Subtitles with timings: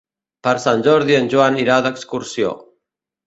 [0.45, 2.55] Per Sant Jordi en Joan irà d'excursió.